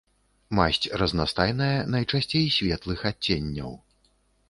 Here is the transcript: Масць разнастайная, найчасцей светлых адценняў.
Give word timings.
Масць 0.59 0.87
разнастайная, 1.01 1.75
найчасцей 1.97 2.51
светлых 2.59 2.99
адценняў. 3.15 3.71